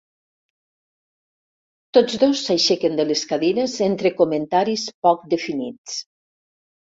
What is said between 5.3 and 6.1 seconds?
definits.